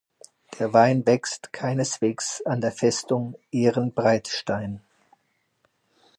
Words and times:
Der 0.57 0.73
Wein 0.73 1.05
wächst 1.05 1.53
keineswegs 1.53 2.41
an 2.47 2.59
der 2.59 2.71
Festung 2.71 3.35
Ehrenbreitstein. 3.51 4.81